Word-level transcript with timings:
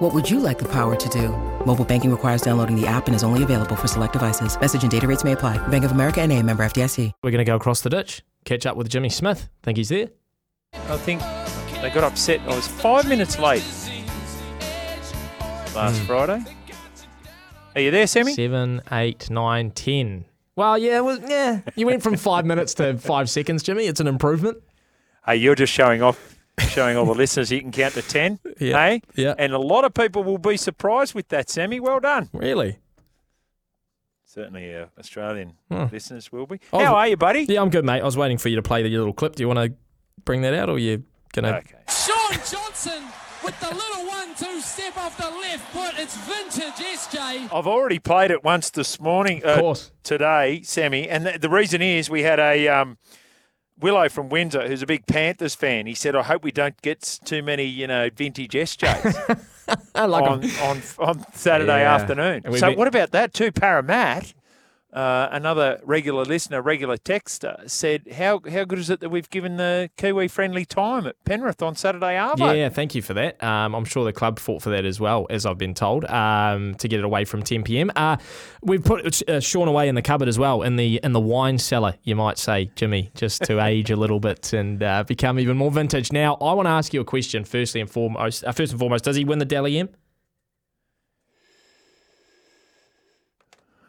What 0.00 0.14
would 0.14 0.30
you 0.30 0.40
like 0.40 0.58
the 0.58 0.68
power 0.68 0.96
to 0.96 1.08
do? 1.10 1.28
Mobile 1.66 1.84
banking 1.84 2.10
requires 2.10 2.40
downloading 2.40 2.74
the 2.74 2.86
app 2.86 3.06
and 3.06 3.14
is 3.14 3.22
only 3.22 3.42
available 3.42 3.76
for 3.76 3.86
select 3.86 4.14
devices. 4.14 4.58
Message 4.58 4.80
and 4.80 4.90
data 4.90 5.06
rates 5.06 5.24
may 5.24 5.32
apply. 5.32 5.58
Bank 5.68 5.84
of 5.84 5.90
America 5.90 6.22
and 6.22 6.32
a 6.32 6.42
member 6.42 6.64
FDIC. 6.64 7.12
We're 7.22 7.30
going 7.30 7.44
to 7.44 7.44
go 7.44 7.56
across 7.56 7.82
the 7.82 7.90
ditch, 7.90 8.22
catch 8.46 8.64
up 8.64 8.78
with 8.78 8.88
Jimmy 8.88 9.10
Smith. 9.10 9.50
Think 9.62 9.76
he's 9.76 9.90
there? 9.90 10.08
I 10.72 10.96
think 10.96 11.20
they 11.82 11.90
got 11.90 12.04
upset. 12.04 12.40
I 12.48 12.56
was 12.56 12.66
five 12.66 13.10
minutes 13.10 13.38
late 13.38 13.62
last 15.74 15.98
hmm. 15.98 16.06
Friday. 16.06 16.44
Are 17.74 17.80
you 17.82 17.90
there, 17.90 18.06
Sammy? 18.06 18.32
Seven, 18.32 18.80
eight, 18.90 19.28
nine, 19.28 19.70
ten. 19.70 20.24
Well, 20.56 20.78
yeah, 20.78 21.00
well, 21.00 21.20
yeah. 21.28 21.60
You 21.76 21.84
went 21.84 22.02
from 22.02 22.16
five 22.16 22.46
minutes 22.46 22.72
to 22.76 22.96
five 22.96 23.28
seconds, 23.28 23.62
Jimmy. 23.62 23.84
It's 23.84 24.00
an 24.00 24.06
improvement. 24.06 24.62
Hey, 25.26 25.36
you're 25.36 25.54
just 25.54 25.74
showing 25.74 26.00
off, 26.00 26.29
showing 26.70 26.96
all 26.96 27.04
the 27.04 27.14
listeners 27.14 27.50
you 27.52 27.60
can 27.60 27.72
count 27.72 27.94
to 27.94 28.02
ten. 28.02 28.38
Yeah, 28.60 28.76
Hey, 28.88 29.02
yeah. 29.16 29.34
And 29.38 29.52
a 29.52 29.58
lot 29.58 29.84
of 29.84 29.92
people 29.94 30.22
will 30.24 30.38
be 30.38 30.56
surprised 30.56 31.14
with 31.14 31.28
that, 31.28 31.50
Sammy. 31.50 31.80
Well 31.80 32.00
done. 32.00 32.28
Really? 32.32 32.78
Certainly, 34.24 34.74
our 34.76 34.88
Australian 34.98 35.54
Hmm. 35.70 35.86
listeners 35.90 36.30
will 36.30 36.46
be. 36.46 36.60
Oh, 36.72 36.78
How 36.84 36.94
are 36.94 37.08
you, 37.08 37.16
buddy? 37.16 37.46
Yeah, 37.48 37.60
I'm 37.62 37.70
good, 37.70 37.84
mate. 37.84 38.00
I 38.00 38.04
was 38.04 38.16
waiting 38.16 38.38
for 38.38 38.48
you 38.48 38.56
to 38.56 38.62
play 38.62 38.82
the 38.82 38.88
little 38.88 39.12
clip. 39.12 39.34
Do 39.34 39.42
you 39.42 39.48
want 39.48 39.58
to 39.58 39.74
bring 40.24 40.42
that 40.42 40.54
out, 40.54 40.68
or 40.70 40.78
you 40.78 41.02
gonna? 41.32 41.56
Okay. 41.56 41.74
Shaun 41.88 42.32
Johnson 42.48 43.02
with 43.44 43.58
the 43.58 43.74
little 43.74 44.06
one-two 44.06 44.60
step 44.60 44.96
off 44.98 45.16
the 45.16 45.24
left 45.28 45.72
foot. 45.72 45.94
It's 45.98 46.16
vintage 46.18 46.74
SJ. 46.74 47.48
I've 47.52 47.66
already 47.66 47.98
played 47.98 48.30
it 48.30 48.44
once 48.44 48.70
this 48.70 49.00
morning. 49.00 49.42
Of 49.42 49.58
uh, 49.58 49.60
course. 49.60 49.90
today, 50.04 50.62
Sammy, 50.62 51.08
and 51.08 51.26
the, 51.26 51.38
the 51.38 51.48
reason 51.50 51.82
is 51.82 52.08
we 52.08 52.22
had 52.22 52.38
a 52.38 52.68
um, 52.68 52.98
Willow 53.80 54.08
from 54.08 54.28
Windsor 54.28 54.66
who's 54.68 54.82
a 54.82 54.86
big 54.86 55.06
Panthers 55.06 55.54
fan. 55.54 55.86
He 55.86 55.94
said, 55.94 56.14
"I 56.16 56.22
hope 56.22 56.42
we 56.42 56.52
don't 56.52 56.80
get 56.82 57.18
too 57.24 57.42
many, 57.42 57.64
you 57.64 57.86
know, 57.86 58.08
vintage 58.14 58.52
SJs 58.52 59.46
I 59.94 60.06
like 60.06 60.24
on, 60.24 60.42
'em. 60.44 60.50
on 60.62 60.82
on 60.98 61.24
Saturday 61.34 61.80
Yeah. 61.80 61.94
afternoon." 61.94 62.42
So, 62.58 62.68
been- 62.70 62.78
what 62.78 62.88
about 62.88 63.10
that 63.12 63.32
too? 63.34 63.50
Paramat, 63.52 64.32
uh, 64.92 65.28
another 65.30 65.80
regular 65.84 66.24
listener, 66.24 66.62
regular 66.62 66.96
texter, 66.96 67.68
said, 67.70 68.04
"How 68.16 68.40
how 68.50 68.64
good 68.64 68.78
is 68.78 68.90
it 68.90 69.00
that 69.00 69.10
we've 69.10 69.30
given 69.30 69.56
the 69.56 69.90
Kiwi 69.96 70.28
friendly 70.28 70.64
time 70.64 71.06
at 71.06 71.22
Penrith 71.24 71.62
on 71.62 71.76
Saturday 71.76 72.14
Arvo?" 72.14 72.56
Yeah, 72.56 72.68
thank 72.68 72.94
you 72.94 73.02
for 73.02 73.14
that. 73.14 73.42
Um, 73.42 73.74
I'm 73.74 73.84
sure 73.84 74.04
the 74.04 74.12
club 74.12 74.38
fought 74.38 74.62
for 74.62 74.70
that 74.70 74.84
as 74.84 75.00
well, 75.00 75.26
as 75.30 75.46
I've 75.46 75.58
been 75.58 75.74
told, 75.74 76.04
um, 76.06 76.74
to 76.76 76.88
get 76.88 76.98
it 76.98 77.04
away 77.04 77.24
from 77.24 77.42
10 77.42 77.62
p.m. 77.62 77.90
Uh, 77.94 78.16
we've 78.62 78.82
put 78.84 79.28
uh, 79.28 79.40
Shaun 79.40 79.68
away 79.68 79.88
in 79.88 79.94
the 79.94 80.02
cupboard 80.02 80.28
as 80.28 80.38
well, 80.38 80.62
in 80.62 80.76
the 80.76 81.00
in 81.02 81.12
the 81.12 81.20
wine 81.20 81.58
cellar, 81.58 81.94
you 82.02 82.16
might 82.16 82.38
say, 82.38 82.70
Jimmy, 82.74 83.10
just 83.14 83.42
to 83.44 83.60
age 83.64 83.90
a 83.90 83.96
little 83.96 84.20
bit 84.20 84.52
and 84.52 84.82
uh, 84.82 85.04
become 85.04 85.38
even 85.38 85.56
more 85.56 85.70
vintage. 85.70 86.12
Now, 86.12 86.34
I 86.40 86.52
want 86.52 86.66
to 86.66 86.70
ask 86.70 86.92
you 86.92 87.00
a 87.00 87.04
question. 87.04 87.44
Firstly 87.44 87.80
and 87.80 87.90
foremost, 87.90 88.44
uh, 88.44 88.52
first 88.52 88.72
and 88.72 88.78
foremost, 88.78 89.04
does 89.04 89.16
he 89.16 89.24
win 89.24 89.38
the 89.38 89.44
Dally 89.44 89.78
M? 89.78 89.88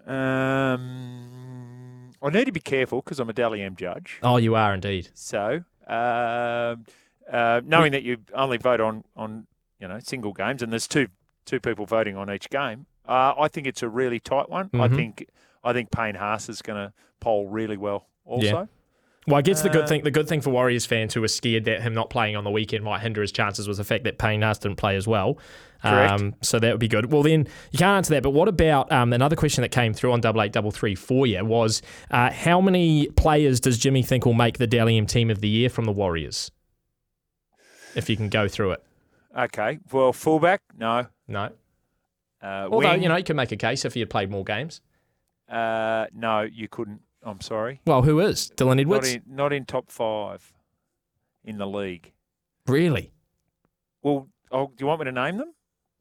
Um, 0.07 2.11
I 2.21 2.29
need 2.29 2.45
to 2.45 2.51
be 2.51 2.59
careful 2.59 3.01
because 3.01 3.19
I'm 3.19 3.29
a 3.29 3.33
Dally 3.33 3.61
M 3.61 3.75
judge. 3.75 4.19
Oh, 4.21 4.37
you 4.37 4.55
are 4.55 4.73
indeed. 4.73 5.09
So, 5.13 5.63
um, 5.87 6.85
uh, 7.31 7.61
knowing 7.65 7.91
that 7.93 8.03
you 8.03 8.17
only 8.33 8.57
vote 8.57 8.81
on, 8.81 9.03
on 9.15 9.47
you 9.79 9.87
know 9.87 9.99
single 9.99 10.33
games, 10.33 10.61
and 10.61 10.71
there's 10.71 10.87
two 10.87 11.07
two 11.45 11.59
people 11.59 11.85
voting 11.85 12.15
on 12.15 12.31
each 12.31 12.49
game, 12.49 12.85
uh, 13.07 13.33
I 13.37 13.47
think 13.47 13.65
it's 13.67 13.81
a 13.81 13.89
really 13.89 14.19
tight 14.19 14.49
one. 14.49 14.69
I 14.73 14.87
Mhm. 14.87 14.95
think 14.95 15.27
I 15.63 15.73
think 15.73 15.91
Payne 15.91 16.15
Haas 16.15 16.49
is 16.49 16.61
going 16.61 16.87
to 16.87 16.93
poll 17.19 17.47
really 17.47 17.77
well. 17.77 18.07
Also, 18.25 18.67
Well, 19.27 19.37
I 19.37 19.41
guess 19.43 19.61
the 19.61 19.69
good 19.69 19.83
Uh, 19.83 19.87
thing 19.87 20.03
the 20.03 20.11
good 20.11 20.27
thing 20.27 20.41
for 20.41 20.49
Warriors 20.49 20.85
fans 20.85 21.13
who 21.13 21.23
are 21.23 21.27
scared 21.27 21.65
that 21.65 21.81
him 21.81 21.93
not 21.93 22.09
playing 22.09 22.35
on 22.35 22.43
the 22.43 22.49
weekend 22.49 22.83
might 22.83 23.01
hinder 23.01 23.21
his 23.21 23.31
chances 23.31 23.67
was 23.67 23.77
the 23.77 23.83
fact 23.83 24.03
that 24.05 24.17
Payne 24.17 24.41
Haas 24.41 24.57
didn't 24.57 24.77
play 24.77 24.95
as 24.95 25.07
well. 25.07 25.37
Correct. 25.83 26.11
Um, 26.11 26.35
so 26.41 26.57
that 26.59 26.71
would 26.71 26.79
be 26.79 26.87
good. 26.87 27.11
Well, 27.11 27.23
then 27.23 27.47
you 27.71 27.79
can't 27.79 27.97
answer 27.97 28.13
that. 28.15 28.23
But 28.23 28.31
what 28.31 28.47
about 28.47 28.91
um, 28.91 29.13
another 29.13 29.35
question 29.35 29.61
that 29.63 29.69
came 29.69 29.93
through 29.93 30.11
on 30.11 30.21
double 30.21 30.41
eight 30.41 30.51
double 30.51 30.71
three 30.71 30.95
for 30.95 31.25
you 31.27 31.43
was 31.45 31.81
uh, 32.09 32.31
how 32.31 32.61
many 32.61 33.07
players 33.09 33.59
does 33.59 33.77
Jimmy 33.77 34.01
think 34.03 34.25
will 34.25 34.33
make 34.33 34.57
the 34.57 34.67
Dally 34.67 34.97
M 34.97 35.05
team 35.05 35.29
of 35.29 35.39
the 35.41 35.47
year 35.49 35.69
from 35.69 35.85
the 35.85 35.91
Warriors? 35.91 36.51
If 37.95 38.09
you 38.09 38.15
can 38.17 38.29
go 38.29 38.47
through 38.47 38.71
it. 38.71 38.83
okay. 39.37 39.79
Well, 39.91 40.13
fullback, 40.13 40.61
no. 40.77 41.07
No. 41.27 41.49
Uh, 42.41 42.67
Although 42.71 42.89
wing, 42.91 43.03
you 43.03 43.09
know 43.09 43.17
you 43.17 43.23
can 43.23 43.35
make 43.35 43.51
a 43.51 43.57
case 43.57 43.85
if 43.85 43.93
he 43.93 43.99
had 43.99 44.09
played 44.09 44.31
more 44.31 44.43
games. 44.43 44.81
uh, 45.49 46.07
no, 46.13 46.41
you 46.41 46.67
couldn't. 46.67 47.01
I'm 47.23 47.41
sorry. 47.41 47.81
Well, 47.85 48.01
who 48.01 48.19
is 48.19 48.51
Dylan 48.55 48.67
Not 48.77 48.79
Edwards? 48.79 49.13
in, 49.13 49.21
not 49.27 49.53
in 49.53 49.65
top 49.65 49.91
five 49.91 50.53
in 51.43 51.57
the 51.57 51.67
league. 51.67 52.11
Really? 52.67 53.11
Well, 54.01 54.27
oh, 54.51 54.67
do 54.67 54.73
you 54.79 54.87
want 54.87 55.01
me 55.01 55.05
to 55.05 55.11
name 55.11 55.37
them? 55.37 55.53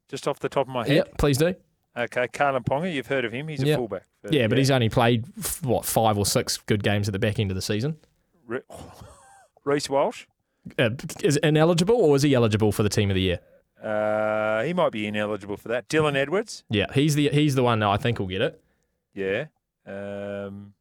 Just 0.09 0.27
off 0.27 0.39
the 0.39 0.49
top 0.49 0.67
of 0.67 0.73
my 0.73 0.85
head. 0.87 0.95
Yep. 0.97 1.17
Please 1.17 1.37
do. 1.37 1.53
Okay, 1.97 2.27
Kalyn 2.27 2.63
Ponga, 2.65 2.91
you've 2.93 3.07
heard 3.07 3.25
of 3.25 3.31
him. 3.33 3.47
He's 3.49 3.61
a 3.63 3.67
Yep. 3.67 3.77
fullback. 3.77 4.03
for- 4.21 4.33
Yeah, 4.33 4.47
but 4.47 4.57
he's 4.57 4.71
only 4.71 4.87
played 4.89 5.25
what 5.63 5.85
five 5.85 6.17
or 6.17 6.25
six 6.25 6.57
good 6.57 6.83
games 6.83 7.07
at 7.07 7.11
the 7.11 7.19
back 7.19 7.37
end 7.39 7.51
of 7.51 7.55
the 7.55 7.61
season. 7.61 7.97
Re- 8.45 8.61
Reece 9.63 9.89
Walsh. 9.89 10.25
uh, 10.79 10.91
is 11.23 11.37
ineligible 11.37 11.95
or 11.95 12.15
is 12.15 12.21
he 12.23 12.33
eligible 12.35 12.71
for 12.71 12.83
the 12.83 12.89
team 12.89 13.09
of 13.09 13.15
the 13.15 13.21
year? 13.21 13.39
Uh, 13.81 14.63
he 14.63 14.73
might 14.73 14.91
be 14.91 15.07
ineligible 15.07 15.57
for 15.57 15.67
that. 15.69 15.89
Dylan 15.89 16.15
Edwards. 16.15 16.63
Yeah, 16.69 16.85
he's 16.93 17.15
the 17.15 17.29
he's 17.29 17.55
the 17.55 17.63
one 17.63 17.79
that 17.79 17.89
I 17.89 17.97
think 17.97 18.19
will 18.19 18.27
get 18.27 18.41
it. 18.41 18.63
Yeah. 19.15 19.45
Um, 19.87 20.73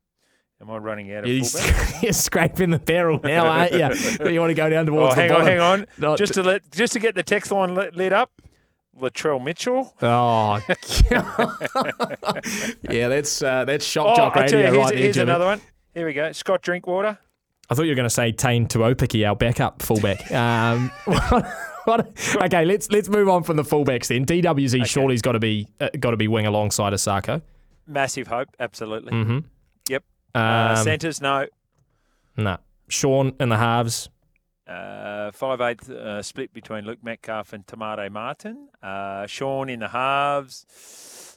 am 0.60 0.70
I 0.70 0.76
running 0.78 1.12
out 1.14 1.28
of 1.28 1.48
fullback? 1.48 2.02
you're 2.02 2.12
scraping 2.12 2.70
the 2.70 2.78
barrel 2.78 3.20
now, 3.24 3.46
aren't 3.46 3.72
you? 3.72 4.30
you 4.30 4.40
want 4.40 4.50
to 4.50 4.54
go 4.54 4.68
down 4.70 4.88
Oh, 4.88 4.92
towards 4.92 5.14
the 5.14 5.20
hang 5.22 5.32
on, 5.32 5.42
hang 5.46 5.60
on. 5.60 5.86
Not- 5.98 6.18
just 6.18 6.34
to 6.34 6.42
let, 6.42 6.70
just 6.70 6.92
to 6.94 6.98
get 6.98 7.14
the 7.14 7.22
text 7.22 7.50
line 7.50 7.74
lit, 7.74 7.94
lit 7.96 8.12
up. 8.12 8.30
Latrell 8.98 9.42
Mitchell. 9.42 9.94
Oh, 10.02 10.60
yeah, 12.90 13.08
that's 13.08 13.42
uh, 13.42 13.64
that's 13.64 13.84
shock 13.84 14.06
Oh, 14.10 14.16
jock 14.16 14.34
tell 14.34 14.42
you, 14.50 14.56
radio 14.56 14.72
here's, 14.72 14.76
right 14.84 14.88
there, 14.94 14.98
here's 15.02 15.16
another 15.16 15.44
one. 15.46 15.60
Here 15.94 16.06
we 16.06 16.12
go. 16.12 16.32
Scott 16.32 16.62
Drinkwater. 16.62 17.18
I 17.68 17.74
thought 17.74 17.82
you 17.84 17.90
were 17.90 17.96
going 17.96 18.04
to 18.08 18.10
say 18.14 18.32
Taine 18.32 18.66
Tuaupiki, 18.66 19.26
our 19.28 19.36
backup 19.36 19.80
fullback. 19.82 20.30
Um, 20.32 20.90
what- 21.84 22.12
okay, 22.42 22.64
let's 22.64 22.90
let's 22.90 23.08
move 23.08 23.28
on 23.28 23.42
from 23.42 23.56
the 23.56 23.62
fullbacks 23.62 24.08
then. 24.08 24.26
DWZ 24.26 24.84
surely's 24.86 25.22
got 25.22 25.32
to 25.32 25.38
be 25.40 25.66
uh, 25.80 25.88
got 25.98 26.10
to 26.10 26.16
be 26.16 26.28
wing 26.28 26.46
alongside 26.46 26.92
Asako. 26.92 27.42
Massive 27.86 28.26
hope. 28.26 28.48
Absolutely. 28.60 29.12
Mm-hmm. 29.12 29.38
Um, 30.34 30.42
uh, 30.42 30.76
centres, 30.76 31.20
no. 31.20 31.46
nah. 32.36 32.58
Shaun 32.88 33.34
in 33.40 33.48
the 33.48 33.56
halves. 33.56 34.08
Uh, 34.66 35.32
five 35.32 35.60
eighth 35.60 35.90
uh, 35.90 36.22
split 36.22 36.52
between 36.52 36.84
Luke 36.84 37.02
Metcalf 37.02 37.52
and 37.52 37.66
Te 37.66 37.76
Maire 37.76 38.08
Martin. 38.10 38.68
Uh, 38.82 39.26
Shaun 39.26 39.68
in 39.68 39.80
the 39.80 39.88
halves. 39.88 40.66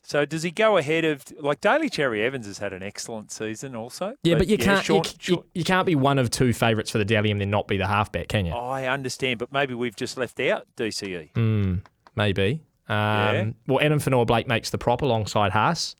So 0.06 0.26
does 0.26 0.44
he 0.44 0.52
go 0.52 0.78
ahead 0.78 1.06
of 1.06 1.24
like 1.40 1.62
Daly 1.62 1.90
Cherry 1.90 2.22
Evans 2.24 2.46
has 2.46 2.58
had 2.58 2.74
an 2.74 2.84
excellent 2.84 3.32
season 3.32 3.76
also. 3.76 4.16
Yeah, 4.24 4.36
but 4.36 4.48
you 4.48 4.58
can't 4.58 4.84
Shaun- 4.86 5.03
you, 5.22 5.36
you, 5.36 5.46
you 5.56 5.64
can't 5.64 5.86
be 5.88 5.96
one 5.96 6.20
of 6.20 6.30
two 6.30 6.53
favourites 6.53 6.92
for 6.92 6.98
the 6.98 7.06
Dally 7.06 7.32
and 7.32 7.40
then 7.40 7.50
not 7.50 7.68
be 7.68 7.78
the 7.78 7.88
halfback, 7.88 8.28
can 8.28 8.46
you? 8.46 8.52
I 8.53 8.86
understand, 8.88 9.40
but 9.40 9.52
maybe 9.52 9.74
we've 9.74 9.96
just 9.96 10.18
left 10.18 10.40
out 10.42 10.68
DCE. 10.78 11.32
Mm, 11.34 11.82
maybe. 12.16 12.62
Um, 12.90 12.96
Yeah. 12.98 13.50
Well, 13.68 13.80
Addin 13.80 14.00
Fonua-Blake 14.00 14.48
makes 14.48 14.70
the 14.72 14.78
prop 14.78 15.02
alongside 15.02 15.53
Haas, 15.53 15.96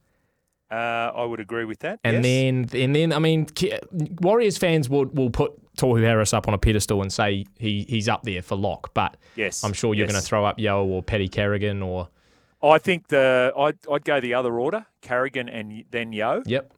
Uh, 0.74 1.12
I 1.14 1.24
would 1.24 1.40
agree 1.40 1.64
with 1.64 1.78
that. 1.80 2.00
and 2.02 2.16
yes. 2.16 2.22
then 2.24 2.80
and 2.82 2.96
then 2.96 3.12
I 3.12 3.18
mean, 3.20 3.46
Warriors 4.20 4.58
fans 4.58 4.88
will 4.88 5.06
will 5.06 5.30
put 5.30 5.52
Tohu 5.76 6.02
Harris 6.02 6.32
up 6.32 6.48
on 6.48 6.54
a 6.54 6.58
pedestal 6.58 7.00
and 7.02 7.12
say 7.12 7.46
he 7.58 7.84
he's 7.88 8.08
up 8.08 8.24
there 8.24 8.42
for 8.42 8.56
lock, 8.56 8.92
but 8.92 9.16
yes, 9.36 9.62
I'm 9.62 9.72
sure 9.72 9.94
you're 9.94 10.06
yes. 10.06 10.12
going 10.12 10.22
to 10.22 10.26
throw 10.26 10.44
up 10.44 10.58
Yeo 10.58 10.84
or 10.84 11.02
Paddy 11.02 11.28
Carrigan 11.28 11.82
or 11.82 12.08
I 12.62 12.78
think 12.78 13.08
the 13.08 13.52
I'd, 13.56 13.78
I'd 13.90 14.04
go 14.04 14.20
the 14.20 14.34
other 14.34 14.58
order: 14.58 14.86
Carrigan 15.00 15.48
and 15.48 15.84
then 15.90 16.12
Yeo, 16.12 16.42
yep. 16.46 16.72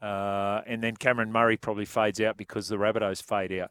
uh, 0.00 0.62
and 0.66 0.82
then 0.82 0.96
Cameron 0.96 1.32
Murray 1.32 1.56
probably 1.56 1.84
fades 1.84 2.20
out 2.20 2.36
because 2.36 2.68
the 2.68 2.76
Rabbitohs 2.76 3.22
fade 3.22 3.52
out. 3.60 3.70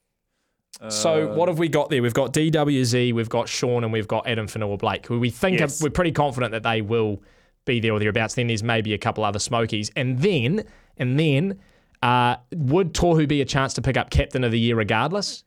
So 0.89 1.31
Uh, 1.31 1.35
what 1.35 1.49
have 1.49 1.59
we 1.59 1.69
got 1.69 1.89
there? 1.89 2.01
We've 2.01 2.13
got 2.15 2.33
DWZ, 2.33 3.13
we've 3.13 3.29
got 3.29 3.47
Shaun, 3.47 3.83
and 3.83 3.93
we've 3.93 4.07
got 4.07 4.27
Addin 4.27 4.47
Fonua-Blake, 4.47 5.05
who 5.05 5.19
we 5.19 5.29
think 5.29 5.59
Yes. 5.59 5.79
are, 5.79 5.85
we're 5.85 5.91
pretty 5.91 6.11
confident 6.11 6.51
that 6.51 6.63
they 6.63 6.81
will 6.81 7.21
be 7.65 7.79
there 7.79 7.93
or 7.93 7.99
thereabouts. 7.99 8.35
Then 8.35 8.47
there's 8.47 8.63
maybe 8.63 8.93
a 8.93 8.97
couple 8.97 9.23
other 9.23 9.39
smokies, 9.39 9.91
and 9.95 10.19
then 10.19 10.63
and 10.97 11.19
then 11.19 11.59
uh, 12.01 12.37
would 12.53 12.93
Tohu 12.93 13.27
be 13.27 13.41
a 13.41 13.45
chance 13.45 13.73
to 13.75 13.81
pick 13.81 13.97
up 13.97 14.09
Captain 14.09 14.43
of 14.43 14.51
the 14.51 14.59
Year 14.59 14.75
regardless, 14.75 15.43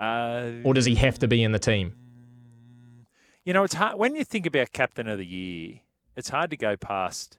Uh, 0.00 0.50
or 0.64 0.74
does 0.74 0.86
he 0.86 0.94
have 0.96 1.18
to 1.18 1.28
be 1.28 1.42
in 1.42 1.52
the 1.52 1.58
team? 1.58 1.94
You 3.44 3.52
know, 3.52 3.64
it's 3.64 3.74
hard 3.74 3.98
when 3.98 4.16
you 4.16 4.24
think 4.24 4.46
about 4.46 4.72
captain 4.72 5.06
of 5.06 5.18
the 5.18 5.26
year. 5.26 5.80
It's 6.16 6.30
hard 6.30 6.50
to 6.50 6.56
go 6.56 6.76
past. 6.76 7.38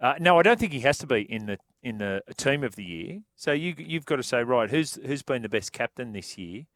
Uh, 0.00 0.14
no, 0.20 0.38
I 0.38 0.42
don't 0.42 0.58
think 0.58 0.72
he 0.72 0.80
has 0.80 0.98
to 0.98 1.06
be 1.06 1.22
in 1.22 1.46
the 1.46 1.58
in 1.82 1.98
the 1.98 2.22
team 2.36 2.62
of 2.62 2.76
the 2.76 2.84
year. 2.84 3.20
So 3.36 3.52
you 3.52 3.74
you've 3.78 4.04
got 4.04 4.16
to 4.16 4.22
say 4.22 4.42
right, 4.42 4.70
who's 4.70 4.98
who's 5.04 5.22
been 5.22 5.42
the 5.42 5.48
best 5.48 5.72
captain 5.72 6.12
this 6.12 6.36
year? 6.36 6.66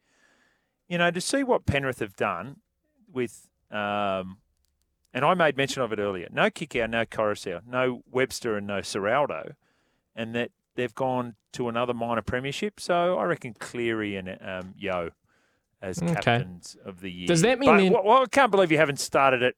You 0.87 0.97
know, 0.97 1.11
to 1.11 1.21
see 1.21 1.43
what 1.43 1.65
Penrith 1.65 1.99
have 1.99 2.15
done 2.15 2.57
with, 3.11 3.47
um, 3.71 4.37
and 5.15 5.25
I 5.25 5.33
made 5.33 5.57
mention 5.57 5.81
of 5.81 5.91
it 5.91 5.97
earlier. 5.97 6.27
No 6.31 6.49
Kikau, 6.51 6.87
no 6.89 7.05
Koroisau, 7.05 7.61
no 7.65 8.03
Webster, 8.11 8.57
and 8.57 8.67
no 8.67 8.79
Ciraldo, 8.81 9.53
and 10.15 10.35
that 10.35 10.51
they've 10.75 10.93
gone 10.93 11.35
to 11.53 11.69
another 11.69 11.93
minor 11.93 12.21
premiership. 12.21 12.79
So 12.79 13.17
I 13.17 13.23
reckon 13.23 13.55
Cleary 13.57 14.17
and 14.17 14.37
um, 14.41 14.73
Yeo 14.77 15.11
as 15.81 16.01
Okay. 16.03 16.13
captains 16.15 16.75
of 16.85 16.99
the 16.99 17.09
year. 17.11 17.27
Does 17.27 17.41
that 17.41 17.59
mean 17.59 17.69
But, 17.69 17.77
then- 17.77 17.93
well, 17.93 18.23
I 18.23 18.25
can't 18.27 18.51
believe 18.51 18.71
you 18.71 18.77
haven't 18.77 18.99
started 18.99 19.41
at 19.41 19.55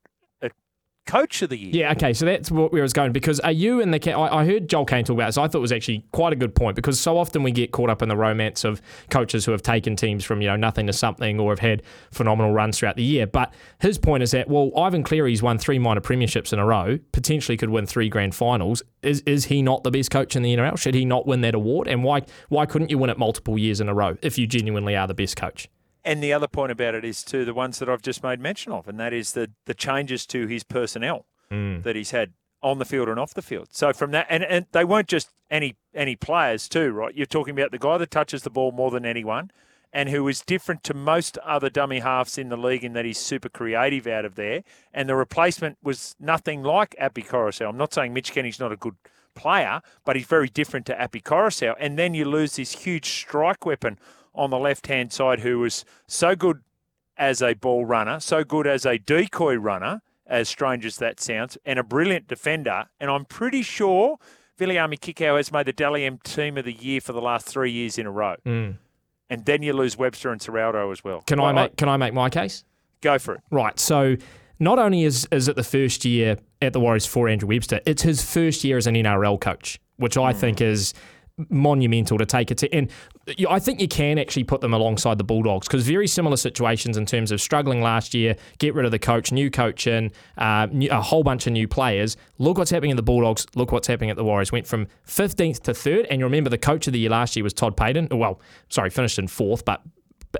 coach 1.07 1.41
of 1.41 1.49
the 1.49 1.57
year. 1.57 1.71
Yeah, 1.73 1.91
okay, 1.93 2.13
so 2.13 2.25
that's 2.25 2.51
where 2.51 2.69
I 2.71 2.81
was 2.81 2.93
going 2.93 3.11
because 3.11 3.39
are 3.39 3.51
you 3.51 3.81
and 3.81 3.93
the 3.93 4.13
I, 4.13 4.41
I 4.41 4.45
heard 4.45 4.69
Joel 4.69 4.85
Caine 4.85 5.03
talk 5.03 5.15
about 5.15 5.27
this. 5.27 5.37
I 5.37 5.47
thought 5.47 5.59
it 5.59 5.61
was 5.61 5.71
actually 5.71 6.05
quite 6.11 6.33
a 6.33 6.35
good 6.35 6.53
point 6.53 6.75
because 6.75 6.99
so 6.99 7.17
often 7.17 7.43
we 7.43 7.51
get 7.51 7.71
caught 7.71 7.89
up 7.89 8.01
in 8.01 8.09
the 8.09 8.17
romance 8.17 8.63
of 8.63 8.81
coaches 9.09 9.45
who 9.45 9.51
have 9.51 9.61
taken 9.61 9.95
teams 9.95 10.23
from 10.23 10.41
you 10.41 10.47
know 10.47 10.55
nothing 10.55 10.87
to 10.87 10.93
something 10.93 11.39
or 11.39 11.51
have 11.51 11.59
had 11.59 11.83
phenomenal 12.11 12.53
runs 12.53 12.77
throughout 12.77 12.95
the 12.95 13.03
year. 13.03 13.25
But 13.25 13.53
his 13.79 13.97
point 13.97 14.23
is 14.23 14.31
that 14.31 14.47
well, 14.49 14.71
Ivan 14.77 15.03
Cleary's 15.03 15.41
won 15.41 15.57
three 15.57 15.79
minor 15.79 16.01
premierships 16.01 16.53
in 16.53 16.59
a 16.59 16.65
row, 16.65 16.99
potentially 17.11 17.57
could 17.57 17.69
win 17.69 17.85
three 17.85 18.09
grand 18.09 18.35
finals. 18.35 18.83
Is 19.01 19.21
is 19.21 19.45
he 19.45 19.61
not 19.61 19.83
the 19.83 19.91
best 19.91 20.11
coach 20.11 20.35
in 20.35 20.43
the 20.43 20.55
NRL? 20.55 20.77
Should 20.77 20.95
he 20.95 21.05
not 21.05 21.25
win 21.25 21.41
that 21.41 21.55
award? 21.55 21.87
And 21.87 22.03
why 22.03 22.23
why 22.49 22.65
couldn't 22.65 22.91
you 22.91 22.97
win 22.97 23.09
it 23.09 23.17
multiple 23.17 23.57
years 23.57 23.81
in 23.81 23.89
a 23.89 23.93
row 23.93 24.17
if 24.21 24.37
you 24.37 24.45
genuinely 24.45 24.95
are 24.95 25.07
the 25.07 25.13
best 25.13 25.35
coach? 25.37 25.69
And 26.07 26.23
the 26.23 26.31
other 26.31 26.47
point 26.47 26.71
about 26.71 26.95
it 26.95 27.03
is 27.03 27.21
to 27.25 27.43
the 27.43 27.53
ones 27.53 27.79
that 27.79 27.89
I've 27.89 28.01
just 28.01 28.23
made 28.23 28.39
mention 28.39 28.71
of, 28.71 28.87
and 28.87 28.97
that 28.97 29.11
is 29.11 29.33
the 29.33 29.51
the 29.65 29.73
changes 29.73 30.25
to 30.27 30.47
his 30.47 30.63
personnel 30.63 31.25
mm. 31.51 31.83
that 31.83 31.97
he's 31.97 32.11
had 32.11 32.31
on 32.63 32.79
the 32.79 32.85
field 32.85 33.09
and 33.09 33.19
off 33.19 33.33
the 33.33 33.41
field. 33.41 33.67
So 33.71 33.91
from 33.91 34.11
that, 34.11 34.25
and, 34.29 34.41
and 34.45 34.67
they 34.71 34.85
weren't 34.85 35.09
just 35.09 35.31
any 35.51 35.75
any 35.93 36.15
players 36.15 36.69
too, 36.69 36.91
right? 36.91 37.13
You're 37.13 37.25
talking 37.25 37.53
about 37.59 37.71
the 37.71 37.77
guy 37.77 37.97
that 37.97 38.09
touches 38.09 38.43
the 38.43 38.49
ball 38.49 38.71
more 38.71 38.89
than 38.89 39.05
anyone, 39.05 39.51
and 39.91 40.07
who 40.07 40.25
is 40.29 40.39
different 40.39 40.81
to 40.85 40.93
most 40.93 41.37
other 41.39 41.69
dummy 41.69 41.99
halves 41.99 42.37
in 42.37 42.47
the 42.47 42.55
league 42.55 42.85
in 42.85 42.93
that 42.93 43.03
he's 43.03 43.17
super 43.17 43.49
creative 43.49 44.07
out 44.07 44.23
of 44.23 44.35
there. 44.35 44.63
And 44.93 45.09
the 45.09 45.15
replacement 45.17 45.77
was 45.83 46.15
nothing 46.21 46.63
like 46.63 46.95
Api 46.97 47.23
Koroisau. 47.23 47.67
I'm 47.67 47.75
not 47.75 47.93
saying 47.93 48.13
Mitch 48.13 48.31
Kenny's 48.31 48.61
not 48.61 48.71
a 48.71 48.77
good 48.77 48.95
player, 49.37 49.81
but 50.03 50.15
he's 50.15 50.25
very 50.25 50.49
different 50.49 50.85
to 50.87 51.01
Api 51.01 51.21
Koroisau. 51.21 51.75
And 51.79 51.97
then 51.97 52.13
you 52.13 52.25
lose 52.25 52.55
this 52.57 52.71
huge 52.83 53.05
strike 53.05 53.65
weapon 53.65 53.97
on 54.35 54.49
the 54.49 54.59
left 54.59 54.87
hand 54.87 55.13
side 55.13 55.39
who 55.39 55.59
was 55.59 55.85
so 56.07 56.35
good 56.35 56.61
as 57.17 57.41
a 57.41 57.53
ball 57.53 57.85
runner, 57.85 58.19
so 58.19 58.43
good 58.43 58.67
as 58.67 58.85
a 58.85 58.97
decoy 58.97 59.55
runner, 59.55 60.01
as 60.25 60.49
strange 60.49 60.85
as 60.85 60.97
that 60.97 61.19
sounds, 61.19 61.57
and 61.65 61.79
a 61.79 61.83
brilliant 61.83 62.27
defender. 62.27 62.85
And 62.99 63.09
I'm 63.09 63.25
pretty 63.25 63.61
sure 63.61 64.17
Viliami 64.59 64.99
Kikau 64.99 65.37
has 65.37 65.51
made 65.51 65.65
the 65.67 65.73
Dally 65.73 66.05
M 66.05 66.19
team 66.23 66.57
of 66.57 66.65
the 66.65 66.73
year 66.73 66.99
for 66.99 67.13
the 67.13 67.21
last 67.21 67.47
three 67.47 67.71
years 67.71 67.97
in 67.97 68.05
a 68.05 68.11
row. 68.11 68.35
Mm. 68.45 68.75
And 69.29 69.45
then 69.45 69.61
you 69.61 69.73
lose 69.73 69.97
Webster 69.97 70.31
and 70.31 70.39
Ciraldo 70.41 70.91
as 70.91 71.03
well. 71.03 71.21
Can 71.21 71.39
I 71.39 71.43
Well, 71.43 71.53
make 71.53 71.77
can 71.77 71.89
I 71.89 71.97
make 71.97 72.13
my 72.13 72.29
case? 72.29 72.63
Go 73.01 73.19
for 73.19 73.35
it. 73.35 73.41
Right. 73.51 73.79
So 73.79 74.15
not 74.59 74.79
only 74.79 75.03
is 75.03 75.27
is 75.31 75.47
it 75.47 75.55
the 75.55 75.63
first 75.63 76.05
year 76.05 76.37
at 76.61 76.73
the 76.73 76.79
Warriors 76.79 77.05
for 77.05 77.27
Andrew 77.27 77.49
Webster, 77.49 77.81
it's 77.85 78.01
his 78.01 78.21
first 78.23 78.63
year 78.63 78.77
as 78.77 78.87
an 78.87 78.95
NRL 78.95 79.39
coach, 79.39 79.79
which 79.97 80.17
I 80.17 80.33
think 80.33 80.61
is 80.61 80.93
monumental 81.49 82.17
to 82.17 82.25
take 82.25 82.49
it 82.49 82.57
to. 82.57 82.73
And 82.73 82.89
I 83.47 83.59
think 83.59 83.79
you 83.79 83.87
can 83.87 84.17
actually 84.17 84.43
put 84.43 84.61
them 84.61 84.73
alongside 84.73 85.17
the 85.17 85.23
Bulldogs 85.23 85.67
because 85.67 85.85
very 85.85 86.07
similar 86.07 86.37
situations 86.37 86.97
in 86.97 87.05
terms 87.05 87.31
of 87.31 87.39
struggling 87.39 87.81
last 87.81 88.13
year, 88.13 88.35
get 88.57 88.73
rid 88.73 88.85
of 88.85 88.91
the 88.91 88.99
coach, 88.99 89.31
new 89.31 89.51
coach 89.51 89.85
in, 89.85 90.11
uh, 90.37 90.67
new, 90.71 90.89
a 90.89 91.01
whole 91.01 91.23
bunch 91.23 91.45
of 91.45 91.53
new 91.53 91.67
players. 91.67 92.17
Look 92.39 92.57
what's 92.57 92.71
happening 92.71 92.91
at 92.91 92.97
the 92.97 93.03
Bulldogs. 93.03 93.45
Look 93.55 93.71
what's 93.71 93.87
happening 93.87 94.09
at 94.09 94.15
the 94.15 94.23
Warriors. 94.23 94.51
Went 94.51 94.65
from 94.65 94.87
15th 95.05 95.61
to 95.63 95.73
third. 95.73 96.07
And 96.09 96.19
you 96.19 96.25
remember 96.25 96.49
the 96.49 96.57
coach 96.57 96.87
of 96.87 96.93
the 96.93 96.99
year 96.99 97.11
last 97.11 97.35
year 97.35 97.43
was 97.43 97.53
Todd 97.53 97.77
Payten. 97.77 98.11
Well, 98.11 98.41
sorry, 98.69 98.89
finished 98.89 99.19
in 99.19 99.27
fourth, 99.27 99.63
but 99.63 99.81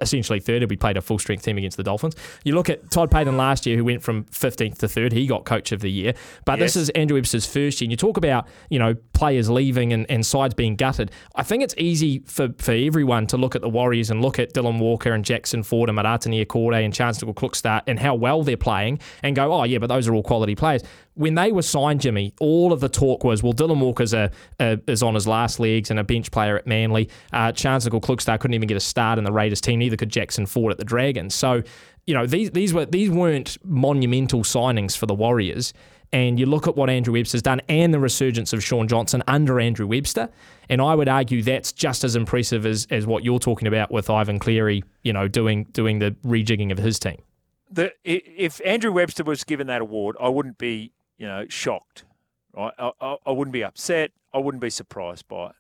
essentially 0.02 0.40
third. 0.40 0.68
We 0.70 0.76
played 0.76 0.98
a 0.98 1.02
full 1.02 1.20
strength 1.20 1.44
team 1.44 1.58
against 1.58 1.78
the 1.78 1.84
Dolphins. 1.84 2.16
You 2.44 2.56
look 2.56 2.70
at 2.70 2.90
Todd 2.92 3.12
Payten 3.12 3.38
last 3.38 3.66
year, 3.66 3.78
who 3.78 3.86
went 3.86 4.04
from 4.04 4.26
15th 4.26 4.78
to 4.80 4.88
third. 4.88 5.12
He 5.12 5.28
got 5.28 5.46
coach 5.46 5.72
of 5.72 5.82
the 5.82 5.92
year. 5.92 6.14
But 6.46 6.60
this 6.60 6.76
is 6.76 6.90
Andrew 6.92 7.18
Webster's 7.18 7.46
first 7.46 7.82
year. 7.82 7.86
And 7.86 7.92
you 7.92 7.98
talk 7.98 8.18
about, 8.18 8.48
you 8.70 8.80
know, 8.80 8.96
players 9.14 9.50
leaving 9.50 9.94
and, 9.94 10.10
and 10.10 10.26
sides 10.26 10.54
being 10.54 10.76
gutted. 10.76 11.12
I 11.36 11.44
think 11.44 11.64
it's 11.64 11.76
easy 11.78 12.20
for, 12.26 12.50
for 12.58 12.72
everyone 12.72 13.28
to 13.28 13.38
look 13.38 13.56
at 13.56 13.62
the 13.62 13.70
Warriors 13.70 14.10
and 14.10 14.22
look 14.22 14.40
at 14.40 14.54
Dylan 14.54 14.80
Walker 14.80 15.12
and 15.14 15.24
Jackson 15.24 15.64
Ford 15.64 15.90
and 15.90 15.98
Marata 15.98 16.28
Niukore 16.28 16.84
and 16.84 16.94
Charnze 16.94 17.24
Nicoll-Klokstad 17.24 17.84
and 17.88 18.00
how 18.00 18.16
well 18.16 18.44
they're 18.44 18.58
playing 18.58 19.00
and 19.24 19.36
go, 19.36 19.54
oh, 19.54 19.64
yeah, 19.64 19.78
but 19.78 19.88
those 19.88 20.08
are 20.08 20.14
all 20.14 20.24
quality 20.24 20.56
players. 20.56 20.84
When 21.18 21.36
they 21.36 21.52
were 21.52 21.64
signed, 21.64 22.02
Jimmy, 22.02 22.34
all 22.40 22.72
of 22.72 22.80
the 22.80 22.90
talk 22.90 23.24
was, 23.24 23.44
well, 23.44 23.54
Dylan 23.54 23.80
Walker's 23.80 24.14
a, 24.14 24.32
a, 24.60 24.80
is 24.88 25.04
on 25.04 25.16
his 25.16 25.28
last 25.28 25.60
legs 25.60 25.90
and 25.92 26.00
a 26.00 26.04
bench 26.04 26.32
player 26.32 26.58
at 26.58 26.68
Manly. 26.68 27.10
Uh, 27.34 27.52
Charnze 27.52 27.88
Nicoll-Klokstad 27.88 28.40
couldn't 28.40 28.54
even 28.54 28.68
get 28.68 28.78
a 28.78 28.80
start 28.80 29.18
in 29.18 29.24
the 29.24 29.32
Raiders 29.32 29.60
team. 29.60 29.80
Neither 29.80 29.98
could 29.98 30.10
Jackson 30.10 30.46
Ford 30.46 30.72
at 30.72 30.78
the 30.78 30.86
Dragons. 30.86 31.36
So, 31.36 31.64
you 32.06 32.14
know, 32.14 32.26
these 32.26 32.52
these 32.52 32.74
were 32.74 32.86
these 32.86 33.10
weren't 33.10 33.58
monumental 33.66 34.44
signings 34.44 34.96
for 34.96 35.08
the 35.08 35.16
Warriors. 35.16 35.74
And 36.14 36.40
you 36.40 36.46
look 36.46 36.68
at 36.68 36.78
what 36.78 36.90
Andrew 36.90 37.14
Webster's 37.16 37.42
done 37.42 37.62
and 37.68 37.94
the 37.94 38.00
resurgence 38.00 38.54
of 38.54 38.64
Shaun 38.64 38.88
Johnson 38.88 39.22
under 39.28 39.60
Andrew 39.60 39.86
Webster. 39.86 40.30
And 40.70 40.82
I 40.82 40.96
would 40.96 41.10
argue 41.10 41.44
that's 41.44 41.74
just 41.74 42.06
as 42.06 42.16
impressive 42.16 42.66
as, 42.66 42.88
as 42.90 43.06
what 43.06 43.26
you're 43.26 43.40
talking 43.40 43.68
about 43.68 43.92
with 43.92 44.10
Ivan 44.10 44.40
Cleary, 44.40 44.86
you 45.04 45.12
know, 45.12 45.28
doing 45.28 45.66
doing 45.74 46.00
the 46.00 46.12
rejigging 46.24 46.72
of 46.72 46.78
his 46.78 46.98
team. 46.98 47.18
the 47.70 47.92
if 48.04 48.62
Andrew 48.66 48.92
Webster 48.92 49.24
was 49.24 49.44
given 49.44 49.68
that 49.68 49.82
award, 49.82 50.16
I 50.20 50.30
wouldn't 50.30 50.58
be 50.58 50.94
you 51.18 51.28
know 51.28 51.46
shocked, 51.50 52.06
right? 52.56 52.74
I, 52.78 52.92
I, 53.00 53.18
I 53.26 53.32
wouldn't 53.32 53.54
be 53.54 53.64
upset. 53.64 54.12
I 54.34 54.40
wouldn't 54.40 54.62
be 54.62 54.70
surprised 54.70 55.28
by 55.28 55.48
it. 55.48 55.56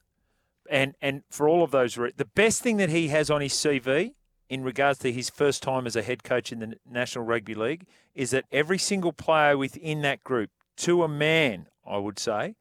And 0.69 0.95
and 1.01 1.24
for 1.30 1.48
all 1.48 1.63
of 1.63 1.71
those, 1.71 1.98
re- 1.98 2.13
the 2.15 2.25
best 2.25 2.62
thing 2.62 2.77
that 2.77 2.89
he 2.89 3.07
has 3.09 3.30
on 3.30 3.42
his 3.42 3.54
CV 3.54 4.13
in 4.50 4.63
regards 4.63 5.00
to 5.00 5.12
his 5.12 5.30
first 5.30 5.62
time 5.62 5.86
as 5.86 5.95
a 5.95 6.01
head 6.01 6.24
coach 6.24 6.51
in 6.51 6.59
the 6.59 6.77
National 6.89 7.25
Rugby 7.25 7.54
League 7.54 7.86
is 8.15 8.31
that 8.31 8.45
every 8.51 8.77
single 8.77 9.12
player 9.12 9.57
within 9.57 10.01
that 10.04 10.24
group, 10.24 10.50
to 10.77 11.04
a 11.04 11.07
man, 11.07 11.68
I 11.86 11.98
would 11.98 12.18
say, 12.18 12.56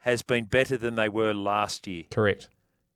has 0.00 0.22
been 0.22 0.44
better 0.44 0.76
than 0.76 0.94
they 0.96 1.08
were 1.08 1.32
last 1.32 1.86
year 1.86 2.04
Correct. 2.10 2.48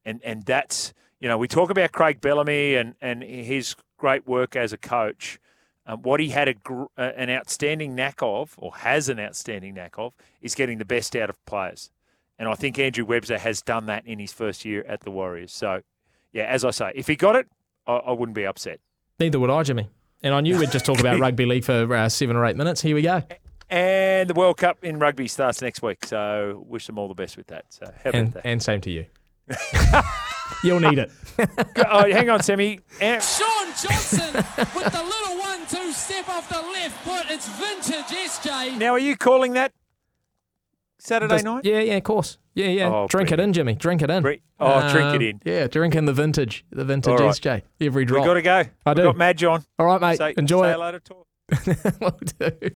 and 0.04 0.20
and 0.24 0.44
that's 0.44 0.92
you 1.20 1.28
know 1.28 1.38
we 1.38 1.48
talk 1.48 1.70
about 1.70 1.92
Craig 1.92 2.20
Bellamy 2.20 2.74
and 2.74 2.94
and 3.00 3.22
his 3.22 3.76
great 3.96 4.26
work 4.26 4.56
as 4.56 4.72
a 4.72 4.78
coach. 4.78 5.38
Um, 5.88 6.02
what 6.02 6.18
he 6.20 6.30
had 6.30 6.48
a 6.48 6.54
gr- 6.54 6.84
uh, 6.98 7.12
an 7.16 7.30
outstanding 7.30 7.94
knack 7.94 8.16
of, 8.20 8.54
or 8.58 8.74
has 8.76 9.08
an 9.08 9.20
outstanding 9.20 9.74
knack 9.74 9.94
of, 9.98 10.12
is 10.42 10.54
getting 10.54 10.78
the 10.78 10.84
best 10.84 11.14
out 11.14 11.30
of 11.30 11.44
players. 11.46 11.90
And 12.38 12.48
I 12.48 12.54
think 12.54 12.78
Andrew 12.78 13.04
Webster 13.04 13.38
has 13.38 13.62
done 13.62 13.86
that 13.86 14.06
in 14.06 14.18
his 14.18 14.32
first 14.32 14.64
year 14.64 14.84
at 14.88 15.00
the 15.02 15.10
Warriors. 15.10 15.52
So, 15.52 15.80
yeah, 16.32 16.44
as 16.44 16.64
I 16.64 16.70
say, 16.70 16.92
if 16.94 17.06
he 17.06 17.16
got 17.16 17.36
it, 17.36 17.46
I, 17.86 17.94
I 17.94 18.12
wouldn't 18.12 18.34
be 18.34 18.44
upset. 18.44 18.80
Neither 19.20 19.38
would 19.38 19.48
I, 19.50 19.62
Jimmy. 19.62 19.88
And 20.22 20.34
I 20.34 20.40
knew 20.40 20.58
we'd 20.58 20.70
just 20.72 20.84
talk 20.84 20.98
about 21.00 21.18
rugby 21.20 21.46
league 21.46 21.64
for 21.64 21.94
uh, 21.94 22.08
seven 22.08 22.36
or 22.36 22.44
eight 22.44 22.56
minutes. 22.56 22.82
Here 22.82 22.94
we 22.94 23.02
go. 23.02 23.22
And 23.70 24.28
the 24.28 24.34
World 24.34 24.56
Cup 24.58 24.84
in 24.84 24.98
rugby 24.98 25.28
starts 25.28 25.62
next 25.62 25.82
week. 25.82 26.04
So, 26.04 26.64
wish 26.66 26.86
them 26.86 26.98
all 26.98 27.08
the 27.08 27.14
best 27.14 27.36
with 27.36 27.46
that. 27.46 27.64
So, 27.70 27.86
about 28.00 28.14
And, 28.14 28.32
that? 28.32 28.44
and 28.46 28.62
same 28.62 28.80
to 28.82 28.90
you. 28.90 29.06
You'll 30.62 30.80
need 30.80 30.98
it. 30.98 31.10
oh, 31.88 32.10
hang 32.10 32.30
on, 32.30 32.42
Sammy. 32.42 32.80
Eh, 33.00 33.20
Shaun 33.20 33.66
Johnson 33.68 34.34
with 34.34 34.92
the 34.92 35.02
little 35.02 35.38
one-two 35.38 35.92
step 35.92 36.28
off 36.28 36.48
the 36.48 36.56
left 36.60 37.04
foot. 37.04 37.26
It's 37.30 37.48
vintage 37.48 38.06
SJ. 38.10 38.78
Now, 38.78 38.92
are 38.92 38.98
you 38.98 39.16
calling 39.16 39.52
that 39.52 39.72
Saturday 40.98 41.34
Does- 41.36 41.44
night? 41.44 41.64
Yeah, 41.64 41.80
yeah, 41.80 41.94
of 41.96 42.04
course. 42.04 42.38
Yeah, 42.54 42.68
yeah. 42.68 42.88
Oh, 42.88 43.06
drink 43.06 43.30
it 43.32 43.38
in, 43.38 43.52
Jimmy. 43.52 43.74
Drink 43.74 44.00
it 44.00 44.08
in. 44.10 44.22
Bre- 44.22 44.32
oh, 44.58 44.80
drink 44.90 45.14
it 45.14 45.16
Um, 45.16 45.22
in. 45.22 45.40
Yeah, 45.44 45.66
drink 45.66 45.94
in 45.94 46.06
the 46.06 46.14
vintage, 46.14 46.64
the 46.70 46.86
vintage 46.86 47.20
All 47.20 47.26
right. 47.26 47.34
SJ. 47.34 47.62
Every 47.82 48.02
We 48.04 48.06
drop. 48.06 48.24
got 48.24 48.34
to 48.34 48.42
go. 48.42 48.50
I 48.54 48.64
We've 48.86 48.96
do. 48.96 49.02
got 49.02 49.16
Madge 49.18 49.44
on. 49.44 49.62
All 49.78 49.84
right, 49.86 50.00
mate. 50.00 50.16
Say, 50.16 50.34
Enjoy 50.38 50.62
say 50.62 50.70
it. 50.70 50.72
hello 50.72 50.92
to 50.92 51.00
Tor. 51.00 51.24
Will 52.00 52.18
do. 52.38 52.56